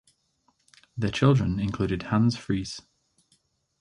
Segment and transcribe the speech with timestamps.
[0.97, 2.81] Their children included Hans Friis.